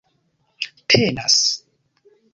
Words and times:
tenas 0.87 1.37